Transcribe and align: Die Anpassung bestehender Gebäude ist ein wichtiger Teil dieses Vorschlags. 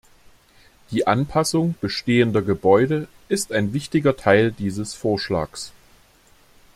Die 0.89 1.05
Anpassung 1.05 1.75
bestehender 1.79 2.41
Gebäude 2.41 3.07
ist 3.29 3.51
ein 3.51 3.71
wichtiger 3.71 4.17
Teil 4.17 4.51
dieses 4.51 4.95
Vorschlags. 4.95 5.73